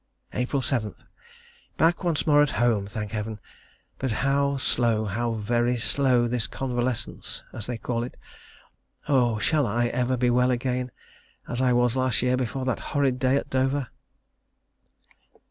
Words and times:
April 0.33 0.63
7. 0.63 0.95
Back 1.77 2.03
once 2.03 2.25
more 2.25 2.41
at 2.41 2.49
home, 2.57 2.87
thank 2.87 3.11
Heaven! 3.11 3.39
But 3.99 4.11
how 4.25 4.57
slow, 4.57 5.05
how 5.05 5.33
very 5.33 5.77
slow 5.77 6.27
this 6.27 6.47
convalescence, 6.47 7.43
as 7.53 7.67
they 7.67 7.77
call 7.77 8.01
it, 8.03 8.15
is. 8.19 8.19
Oh! 9.09 9.37
shall 9.37 9.67
I 9.67 9.89
ever 9.89 10.17
be 10.17 10.31
well 10.31 10.49
again, 10.49 10.89
as 11.47 11.61
I 11.61 11.73
was 11.73 11.95
last 11.95 12.23
year 12.23 12.35
before 12.35 12.65
that 12.65 12.79
horrid 12.89 13.19
day 13.19 13.35
at 13.35 13.51
Dover! 13.51 13.89